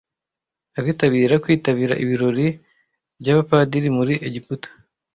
[0.79, 2.47] Abitabira kwitabira ibirori
[3.21, 4.69] byabapadiri muri Egiputa